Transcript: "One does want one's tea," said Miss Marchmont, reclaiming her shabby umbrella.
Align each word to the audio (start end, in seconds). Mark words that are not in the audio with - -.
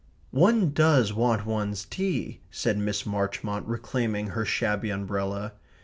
"One 0.33 0.71
does 0.71 1.13
want 1.13 1.45
one's 1.45 1.85
tea," 1.85 2.39
said 2.49 2.79
Miss 2.79 3.05
Marchmont, 3.05 3.67
reclaiming 3.67 4.29
her 4.29 4.45
shabby 4.45 4.89
umbrella. 4.89 5.53